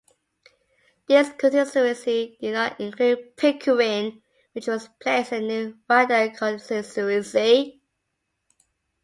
This 1.05 1.29
constituency 1.37 2.35
did 2.41 2.53
not 2.53 2.79
include 2.81 3.37
Pickering, 3.37 4.23
which 4.53 4.65
was 4.65 4.87
placed 4.99 5.31
in 5.31 5.43
a 5.43 5.47
new 5.47 5.77
Ryedale 5.87 6.35
constituency. 6.35 7.83